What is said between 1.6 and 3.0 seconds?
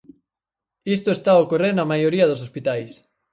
na maioría dos hospitais.